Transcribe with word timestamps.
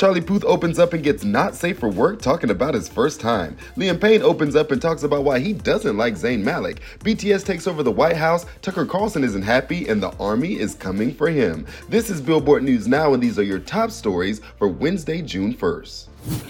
Charlie 0.00 0.22
Puth 0.22 0.46
opens 0.46 0.78
up 0.78 0.94
and 0.94 1.04
gets 1.04 1.24
not 1.24 1.54
safe 1.54 1.78
for 1.78 1.90
work 1.90 2.22
talking 2.22 2.48
about 2.48 2.72
his 2.72 2.88
first 2.88 3.20
time. 3.20 3.58
Liam 3.76 4.00
Payne 4.00 4.22
opens 4.22 4.56
up 4.56 4.70
and 4.70 4.80
talks 4.80 5.02
about 5.02 5.24
why 5.24 5.40
he 5.40 5.52
doesn't 5.52 5.98
like 5.98 6.14
Zayn 6.14 6.40
Malik. 6.40 6.80
BTS 7.00 7.44
takes 7.44 7.66
over 7.66 7.82
the 7.82 7.92
White 7.92 8.16
House, 8.16 8.46
Tucker 8.62 8.86
Carlson 8.86 9.24
isn't 9.24 9.42
happy, 9.42 9.88
and 9.88 10.02
the 10.02 10.16
army 10.16 10.58
is 10.58 10.74
coming 10.74 11.12
for 11.12 11.28
him. 11.28 11.66
This 11.90 12.08
is 12.08 12.22
Billboard 12.22 12.62
News 12.62 12.88
Now, 12.88 13.12
and 13.12 13.22
these 13.22 13.38
are 13.38 13.42
your 13.42 13.58
top 13.58 13.90
stories 13.90 14.40
for 14.56 14.68
Wednesday, 14.68 15.20
June 15.20 15.52
1st. 15.52 16.06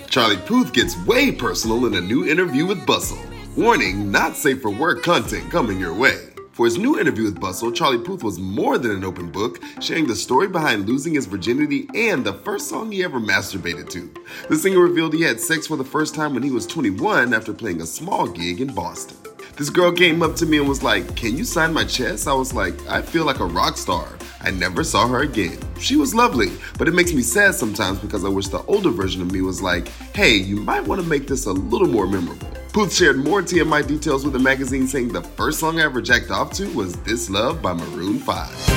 Charlie 0.08 0.36
Puth 0.36 0.72
gets 0.72 0.96
way 1.04 1.32
personal 1.32 1.86
in 1.86 1.94
a 1.96 2.00
new 2.00 2.28
interview 2.28 2.66
with 2.66 2.86
Bustle. 2.86 3.18
Warning, 3.56 4.12
not 4.12 4.36
safe 4.36 4.62
for 4.62 4.70
work 4.70 5.02
content 5.02 5.50
coming 5.50 5.80
your 5.80 5.92
way. 5.92 6.29
For 6.60 6.66
his 6.66 6.76
new 6.76 7.00
interview 7.00 7.24
with 7.24 7.40
Bustle, 7.40 7.72
Charlie 7.72 8.04
Puth 8.04 8.22
was 8.22 8.38
more 8.38 8.76
than 8.76 8.90
an 8.90 9.02
open 9.02 9.30
book, 9.30 9.62
sharing 9.80 10.06
the 10.06 10.14
story 10.14 10.46
behind 10.46 10.86
losing 10.86 11.14
his 11.14 11.24
virginity 11.24 11.88
and 11.94 12.22
the 12.22 12.34
first 12.34 12.68
song 12.68 12.92
he 12.92 13.02
ever 13.02 13.18
masturbated 13.18 13.88
to. 13.88 14.12
The 14.50 14.56
singer 14.56 14.80
revealed 14.80 15.14
he 15.14 15.22
had 15.22 15.40
sex 15.40 15.66
for 15.66 15.78
the 15.78 15.84
first 15.86 16.14
time 16.14 16.34
when 16.34 16.42
he 16.42 16.50
was 16.50 16.66
21 16.66 17.32
after 17.32 17.54
playing 17.54 17.80
a 17.80 17.86
small 17.86 18.26
gig 18.28 18.60
in 18.60 18.74
Boston. 18.74 19.16
This 19.56 19.70
girl 19.70 19.90
came 19.90 20.22
up 20.22 20.36
to 20.36 20.44
me 20.44 20.58
and 20.58 20.68
was 20.68 20.82
like, 20.82 21.16
Can 21.16 21.34
you 21.34 21.44
sign 21.44 21.72
my 21.72 21.84
chest? 21.84 22.28
I 22.28 22.34
was 22.34 22.52
like, 22.52 22.74
I 22.90 23.00
feel 23.00 23.24
like 23.24 23.40
a 23.40 23.46
rock 23.46 23.78
star. 23.78 24.18
I 24.42 24.50
never 24.50 24.84
saw 24.84 25.08
her 25.08 25.22
again. 25.22 25.58
She 25.78 25.96
was 25.96 26.14
lovely, 26.14 26.52
but 26.76 26.88
it 26.88 26.94
makes 26.94 27.14
me 27.14 27.22
sad 27.22 27.54
sometimes 27.54 28.00
because 28.00 28.22
I 28.22 28.28
wish 28.28 28.48
the 28.48 28.62
older 28.64 28.90
version 28.90 29.22
of 29.22 29.32
me 29.32 29.40
was 29.40 29.62
like, 29.62 29.88
Hey, 30.14 30.34
you 30.34 30.56
might 30.56 30.84
want 30.84 31.00
to 31.00 31.08
make 31.08 31.26
this 31.26 31.46
a 31.46 31.52
little 31.52 31.88
more 31.88 32.06
memorable. 32.06 32.59
Puth 32.72 32.94
shared 32.94 33.16
more 33.16 33.42
TMI 33.42 33.84
details 33.84 34.22
with 34.22 34.32
the 34.32 34.38
magazine, 34.38 34.86
saying 34.86 35.08
the 35.08 35.22
first 35.22 35.58
song 35.58 35.80
I 35.80 35.82
ever 35.82 36.00
jacked 36.00 36.30
off 36.30 36.52
to 36.52 36.72
was 36.72 36.94
This 36.98 37.28
Love 37.28 37.60
by 37.60 37.72
Maroon 37.72 38.20
5. 38.20 38.70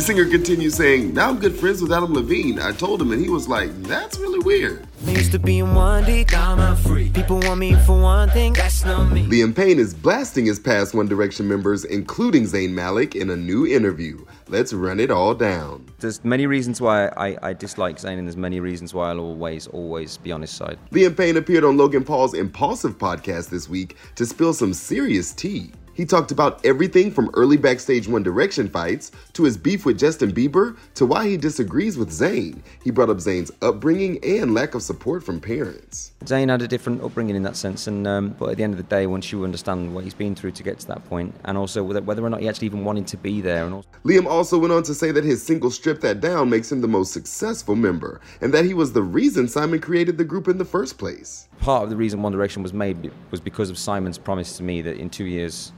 The 0.00 0.06
singer 0.06 0.24
continues 0.24 0.76
saying, 0.76 1.12
Now 1.12 1.28
I'm 1.28 1.38
good 1.38 1.54
friends 1.54 1.82
with 1.82 1.92
Adam 1.92 2.14
Levine. 2.14 2.58
I 2.58 2.72
told 2.72 3.02
him, 3.02 3.12
and 3.12 3.20
he 3.20 3.28
was 3.28 3.48
like, 3.48 3.70
That's 3.82 4.18
really 4.18 4.38
weird. 4.38 4.86
I 5.06 5.10
used 5.10 5.30
to 5.32 5.38
be 5.38 5.58
in 5.58 5.74
one 5.74 6.04
deep, 6.04 6.32
now 6.32 6.54
I'm 6.54 6.76
free. 6.76 7.10
People 7.10 7.40
want 7.40 7.60
me 7.60 7.74
for 7.74 8.00
one 8.00 8.30
thing, 8.30 8.54
that's 8.54 8.82
not 8.84 9.12
me. 9.12 9.26
Liam 9.26 9.54
Payne 9.54 9.78
is 9.78 9.92
blasting 9.94 10.46
his 10.46 10.58
past 10.58 10.94
One 10.94 11.06
Direction 11.06 11.48
members, 11.48 11.84
including 11.84 12.44
Zayn 12.44 12.70
Malik, 12.70 13.14
in 13.14 13.28
a 13.28 13.36
new 13.36 13.66
interview. 13.66 14.24
Let's 14.48 14.72
run 14.72 15.00
it 15.00 15.10
all 15.10 15.34
down. 15.34 15.86
There's 15.98 16.24
many 16.24 16.46
reasons 16.46 16.80
why 16.80 17.08
I, 17.16 17.36
I 17.42 17.52
dislike 17.52 17.96
Zayn, 17.96 18.18
and 18.18 18.26
there's 18.26 18.36
many 18.36 18.60
reasons 18.60 18.94
why 18.94 19.10
I'll 19.10 19.20
always, 19.20 19.66
always 19.66 20.16
be 20.16 20.32
on 20.32 20.40
his 20.40 20.50
side. 20.50 20.78
Liam 20.92 21.14
Payne 21.14 21.36
appeared 21.36 21.64
on 21.64 21.76
Logan 21.76 22.04
Paul's 22.04 22.34
Impulsive 22.34 22.96
podcast 22.96 23.50
this 23.50 23.68
week 23.68 23.96
to 24.16 24.24
spill 24.24 24.52
some 24.54 24.72
serious 24.72 25.32
tea. 25.32 25.72
He 26.00 26.06
talked 26.06 26.32
about 26.32 26.64
everything 26.64 27.10
from 27.10 27.28
early 27.34 27.58
backstage 27.58 28.08
One 28.08 28.22
Direction 28.22 28.70
fights 28.70 29.12
to 29.34 29.44
his 29.44 29.58
beef 29.58 29.84
with 29.84 29.98
Justin 29.98 30.32
Bieber 30.32 30.78
to 30.94 31.04
why 31.04 31.28
he 31.28 31.36
disagrees 31.36 31.98
with 31.98 32.08
Zayn. 32.08 32.62
He 32.82 32.90
brought 32.90 33.10
up 33.10 33.18
Zayn's 33.18 33.52
upbringing 33.60 34.18
and 34.24 34.54
lack 34.54 34.74
of 34.74 34.82
support 34.82 35.22
from 35.22 35.42
parents. 35.42 36.12
Zayn 36.24 36.48
had 36.48 36.62
a 36.62 36.68
different 36.68 37.02
upbringing 37.02 37.36
in 37.36 37.42
that 37.42 37.54
sense, 37.54 37.86
and 37.86 38.06
um, 38.06 38.30
but 38.38 38.48
at 38.48 38.56
the 38.56 38.62
end 38.62 38.72
of 38.72 38.78
the 38.78 38.84
day, 38.84 39.06
once 39.06 39.30
you 39.30 39.44
understand 39.44 39.94
what 39.94 40.02
he's 40.02 40.14
been 40.14 40.34
through 40.34 40.52
to 40.52 40.62
get 40.62 40.78
to 40.78 40.86
that 40.86 41.06
point, 41.06 41.34
and 41.44 41.58
also 41.58 41.82
whether, 41.82 42.24
or 42.24 42.30
not 42.30 42.40
he 42.40 42.48
actually 42.48 42.68
even 42.68 42.82
wanted 42.82 43.06
to 43.08 43.18
be 43.18 43.42
there, 43.42 43.66
and 43.66 43.74
also 43.74 43.88
Liam 44.02 44.24
also 44.24 44.58
went 44.58 44.72
on 44.72 44.82
to 44.84 44.94
say 44.94 45.12
that 45.12 45.22
his 45.22 45.42
single 45.42 45.70
Strip 45.70 46.00
That 46.00 46.22
Down 46.22 46.48
makes 46.48 46.72
him 46.72 46.80
the 46.80 46.88
most 46.88 47.12
successful 47.12 47.76
member, 47.76 48.22
and 48.40 48.54
that 48.54 48.64
he 48.64 48.72
was 48.72 48.94
the 48.94 49.02
reason 49.02 49.48
Simon 49.48 49.80
created 49.80 50.16
the 50.16 50.24
group 50.24 50.48
in 50.48 50.56
the 50.56 50.64
first 50.64 50.96
place. 50.96 51.46
part 51.58 51.84
of 51.84 51.90
the 51.90 51.96
reason 51.96 52.22
One 52.22 52.32
Direction 52.32 52.62
was 52.62 52.72
made 52.72 53.12
was 53.30 53.40
because 53.40 53.68
of 53.68 53.76
Simon's 53.76 54.16
promise 54.16 54.56
to 54.56 54.62
me 54.62 54.80
that 54.80 54.96
in 54.96 55.10
two 55.10 55.26
years 55.26 55.72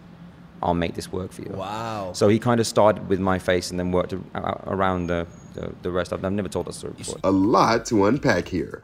I'll 0.62 0.74
make 0.74 0.94
this 0.94 1.10
work 1.10 1.32
for 1.32 1.42
you. 1.42 1.50
Wow. 1.50 2.12
So 2.14 2.28
he 2.28 2.38
kind 2.38 2.60
of 2.60 2.66
started 2.66 3.08
with 3.08 3.18
my 3.20 3.38
face 3.38 3.70
and 3.70 3.78
then 3.80 3.91
worked 3.92 4.12
a- 4.12 4.20
a- 4.34 4.62
around 4.66 5.08
the, 5.08 5.27
the, 5.55 5.72
the 5.82 5.91
rest. 5.91 6.12
I've, 6.12 6.24
I've 6.24 6.32
never 6.32 6.48
told 6.48 6.66
that 6.66 6.74
story 6.74 6.92
before. 6.96 7.16
A 7.24 7.30
lot 7.32 7.84
to 7.86 8.06
unpack 8.06 8.46
here. 8.48 8.83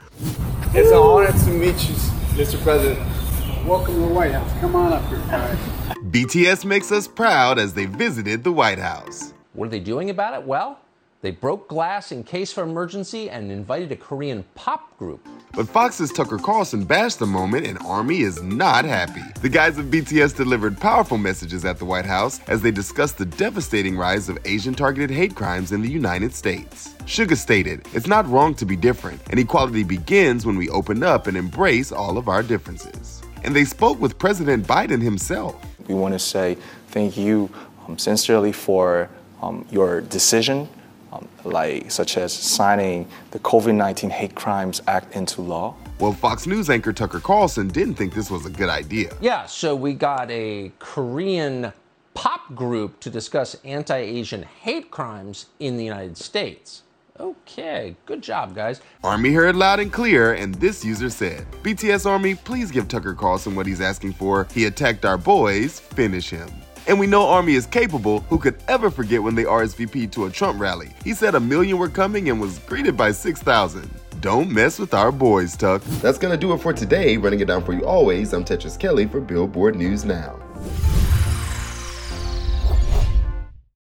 It's 0.74 0.90
an 0.90 0.96
honor 0.96 1.28
to 1.32 1.50
meet 1.50 1.88
you, 1.88 1.94
Mr. 2.34 2.60
President. 2.62 2.98
Welcome 3.66 3.94
to 3.94 4.00
the 4.00 4.06
White 4.08 4.32
House. 4.32 4.60
Come 4.60 4.74
on 4.76 4.92
up 4.92 5.06
here, 5.08 5.18
guys. 5.28 5.58
BTS 6.10 6.64
makes 6.64 6.90
us 6.90 7.06
proud 7.06 7.58
as 7.58 7.74
they 7.74 7.86
visited 7.86 8.42
the 8.44 8.52
White 8.52 8.78
House. 8.78 9.32
What 9.52 9.66
are 9.66 9.70
they 9.70 9.80
doing 9.80 10.10
about 10.10 10.34
it? 10.34 10.44
Well, 10.46 10.78
they 11.20 11.32
broke 11.32 11.68
glass 11.68 12.12
in 12.12 12.22
case 12.22 12.56
of 12.56 12.68
emergency 12.68 13.28
and 13.28 13.50
invited 13.50 13.90
a 13.90 13.96
Korean 13.96 14.44
pop 14.54 14.96
group. 14.98 15.26
But 15.52 15.68
Fox's 15.68 16.12
Tucker 16.12 16.38
Carlson 16.38 16.84
bashed 16.84 17.18
the 17.18 17.26
moment, 17.26 17.66
and 17.66 17.76
Army 17.84 18.20
is 18.20 18.40
not 18.40 18.84
happy. 18.84 19.22
The 19.40 19.48
guys 19.48 19.78
of 19.78 19.86
BTS 19.86 20.36
delivered 20.36 20.78
powerful 20.78 21.18
messages 21.18 21.64
at 21.64 21.78
the 21.78 21.84
White 21.84 22.04
House 22.04 22.40
as 22.46 22.62
they 22.62 22.70
discussed 22.70 23.18
the 23.18 23.24
devastating 23.24 23.96
rise 23.96 24.28
of 24.28 24.38
Asian 24.44 24.74
targeted 24.74 25.10
hate 25.10 25.34
crimes 25.34 25.72
in 25.72 25.82
the 25.82 25.90
United 25.90 26.32
States. 26.32 26.94
Suga 27.00 27.36
stated, 27.36 27.84
It's 27.92 28.06
not 28.06 28.28
wrong 28.28 28.54
to 28.54 28.64
be 28.64 28.76
different, 28.76 29.20
and 29.30 29.40
equality 29.40 29.82
begins 29.82 30.46
when 30.46 30.56
we 30.56 30.68
open 30.68 31.02
up 31.02 31.26
and 31.26 31.36
embrace 31.36 31.90
all 31.90 32.16
of 32.16 32.28
our 32.28 32.44
differences. 32.44 33.22
And 33.42 33.56
they 33.56 33.64
spoke 33.64 34.00
with 34.00 34.18
President 34.18 34.66
Biden 34.68 35.02
himself. 35.02 35.56
We 35.88 35.94
want 35.94 36.14
to 36.14 36.18
say 36.20 36.56
thank 36.88 37.16
you 37.16 37.50
um, 37.86 37.98
sincerely 37.98 38.52
for 38.52 39.10
um, 39.42 39.66
your 39.70 40.00
decision, 40.02 40.68
um, 41.12 41.28
like 41.44 41.90
such 41.90 42.16
as 42.16 42.32
signing 42.32 43.06
the 43.30 43.38
COVID-19 43.40 44.10
Hate 44.10 44.34
Crimes 44.34 44.82
Act 44.86 45.14
into 45.14 45.42
law. 45.42 45.74
Well, 45.98 46.12
Fox 46.12 46.46
News 46.46 46.70
anchor 46.70 46.92
Tucker 46.92 47.20
Carlson 47.20 47.68
didn't 47.68 47.94
think 47.94 48.14
this 48.14 48.30
was 48.30 48.46
a 48.46 48.50
good 48.50 48.68
idea. 48.68 49.16
Yeah, 49.20 49.46
so 49.46 49.74
we 49.74 49.94
got 49.94 50.30
a 50.30 50.70
Korean 50.78 51.72
pop 52.14 52.54
group 52.54 53.00
to 53.00 53.10
discuss 53.10 53.56
anti 53.64 53.96
Asian 53.96 54.42
hate 54.42 54.90
crimes 54.90 55.46
in 55.58 55.76
the 55.76 55.84
United 55.84 56.16
States. 56.16 56.82
Okay, 57.20 57.96
good 58.06 58.22
job, 58.22 58.54
guys. 58.54 58.80
Army 59.02 59.32
heard 59.32 59.56
loud 59.56 59.80
and 59.80 59.92
clear, 59.92 60.34
and 60.34 60.54
this 60.56 60.84
user 60.84 61.10
said, 61.10 61.44
BTS 61.64 62.06
Army, 62.06 62.36
please 62.36 62.70
give 62.70 62.86
Tucker 62.86 63.12
Carlson 63.12 63.56
what 63.56 63.66
he's 63.66 63.80
asking 63.80 64.12
for. 64.12 64.46
He 64.54 64.66
attacked 64.66 65.04
our 65.04 65.18
boys, 65.18 65.80
finish 65.80 66.30
him. 66.30 66.48
And 66.88 66.98
we 66.98 67.06
know 67.06 67.26
Army 67.26 67.52
is 67.52 67.66
capable. 67.66 68.20
Who 68.30 68.38
could 68.38 68.56
ever 68.66 68.90
forget 68.90 69.22
when 69.22 69.34
they 69.34 69.44
RSVP'd 69.44 70.10
to 70.14 70.24
a 70.24 70.30
Trump 70.30 70.58
rally? 70.58 70.88
He 71.04 71.12
said 71.12 71.34
a 71.34 71.40
million 71.40 71.76
were 71.76 71.90
coming 71.90 72.30
and 72.30 72.40
was 72.40 72.58
greeted 72.60 72.96
by 72.96 73.12
6,000. 73.12 73.90
Don't 74.20 74.50
mess 74.50 74.78
with 74.78 74.94
our 74.94 75.12
boys, 75.12 75.54
Tuck. 75.54 75.82
That's 76.00 76.16
gonna 76.16 76.38
do 76.38 76.54
it 76.54 76.62
for 76.62 76.72
today. 76.72 77.18
Running 77.18 77.40
it 77.40 77.44
down 77.46 77.62
for 77.62 77.74
you 77.74 77.84
always, 77.84 78.32
I'm 78.32 78.42
Tetris 78.42 78.78
Kelly 78.78 79.06
for 79.06 79.20
Billboard 79.20 79.76
News 79.76 80.06
Now. 80.06 80.47